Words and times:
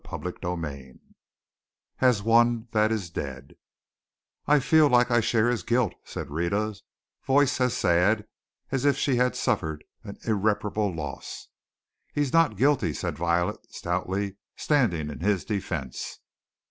CHAPTER 0.03 0.31
XXI 0.31 0.97
AS 1.99 2.23
ONE 2.23 2.67
THAT 2.71 2.91
IS 2.91 3.11
DEAD 3.11 3.55
"I 4.47 4.59
feel 4.59 4.87
like 4.89 5.11
I 5.11 5.19
share 5.19 5.47
his 5.47 5.61
guilt," 5.61 5.93
said 6.03 6.31
Rhetta, 6.31 6.73
voice 7.23 7.51
sad 7.51 8.25
as 8.71 8.83
if 8.83 8.97
she 8.97 9.17
had 9.17 9.35
suffered 9.35 9.83
an 10.03 10.17
irreparable 10.25 10.91
loss. 10.91 11.49
"He's 12.15 12.33
not 12.33 12.57
guilty," 12.57 12.95
said 12.95 13.15
Violet, 13.19 13.59
stoutly, 13.71 14.37
standing 14.55 15.11
in 15.11 15.19
his 15.19 15.45
defense. 15.45 16.17